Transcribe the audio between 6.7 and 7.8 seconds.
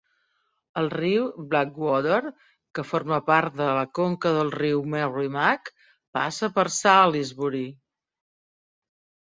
Salisbury.